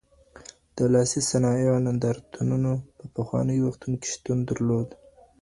د 0.75 0.77
لاسي 0.93 1.21
صنایعو 1.29 1.83
نندارتونونو 1.87 2.71
په 2.97 3.05
پخوانیو 3.15 3.65
وختونو 3.67 3.95
کي 4.01 4.07
شتون 4.13 4.37
درلود؟ 4.49 4.87